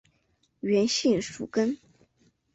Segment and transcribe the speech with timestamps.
[0.61, 1.77] 原姓粟根。